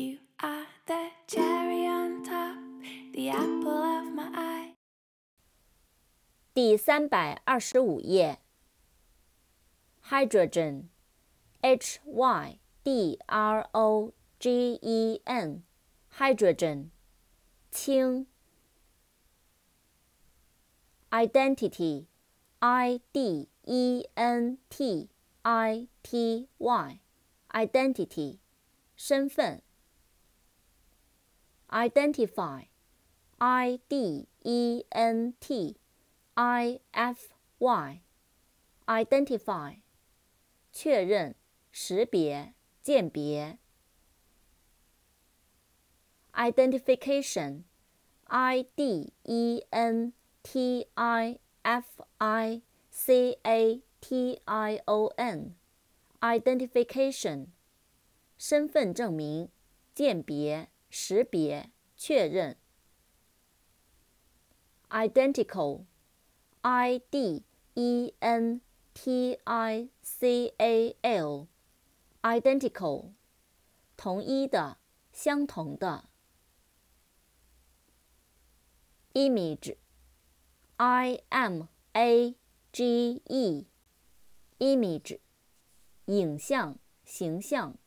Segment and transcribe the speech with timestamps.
[0.00, 2.58] You are the cherry on top,
[3.14, 4.74] the apple of my eye.
[6.52, 8.38] 第三百二十五页。
[10.10, 10.88] Hydrogen,
[11.62, 15.62] H Y D R O G E N,
[16.18, 16.90] hydrogen,
[17.70, 18.26] 氢。
[21.10, 22.06] Identity,
[22.60, 25.08] I D E N T
[25.42, 27.00] I T Y,
[27.48, 28.38] identity,
[28.94, 29.62] 身份。
[31.70, 32.68] Identify,
[33.40, 35.76] I D E N T
[36.36, 38.00] I F Y,
[38.86, 39.80] identify,
[40.72, 41.34] 确认、
[41.72, 43.58] 识别、鉴别。
[46.32, 47.64] Identification,
[48.24, 50.12] I D E N
[50.42, 55.56] T I F I C A T I O N,
[56.20, 57.48] identification,
[58.38, 59.50] 身份证明、
[59.94, 60.68] 鉴别。
[60.91, 62.57] 识别、确认。
[64.89, 65.85] identical,
[66.61, 67.43] i d
[67.75, 68.61] e n
[68.93, 71.47] t i c a l,
[72.21, 73.13] identical,
[73.95, 74.77] 同一的、
[75.13, 76.09] 相同的。
[79.13, 79.75] image,
[80.77, 82.35] i m a
[82.71, 83.65] g e,
[84.59, 85.19] image,
[86.05, 87.80] 影像、形象。